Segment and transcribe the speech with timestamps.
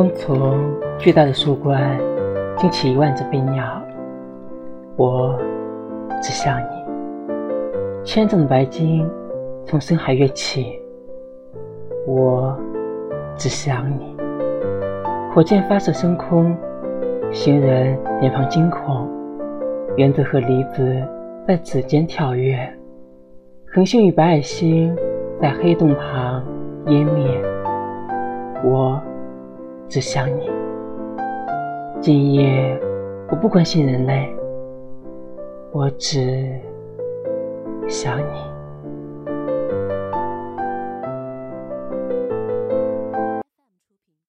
[0.00, 0.58] 风从
[0.98, 2.00] 巨大的树冠
[2.56, 3.82] 惊起一万只飞鸟，
[4.96, 5.38] 我
[6.22, 8.02] 只想你。
[8.02, 9.06] 千丈的白鲸
[9.66, 10.80] 从深海跃起，
[12.06, 12.58] 我
[13.36, 14.16] 只想你。
[15.34, 16.56] 火箭发射升空，
[17.30, 19.06] 行人脸庞惊恐，
[19.98, 20.82] 原子和离子
[21.46, 22.56] 在指尖跳跃，
[23.74, 24.96] 恒星与白矮星
[25.38, 26.42] 在黑洞旁
[26.86, 27.38] 湮灭。
[28.64, 28.98] 我。
[29.90, 30.48] 只想你。
[32.00, 32.80] 今夜，
[33.28, 34.32] 我不关心人类，
[35.72, 36.48] 我只
[37.88, 38.59] 想你。